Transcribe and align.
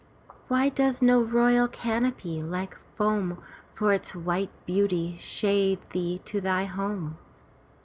Why 0.47 0.69
does 0.69 1.03
no 1.03 1.21
royal 1.21 1.67
canopy, 1.67 2.41
like 2.41 2.75
foam 2.95 3.37
For 3.75 3.93
its 3.93 4.15
white 4.15 4.49
beauty, 4.65 5.15
shade 5.19 5.77
thee 5.91 6.19
to 6.25 6.41
thy 6.41 6.63
home? 6.63 7.19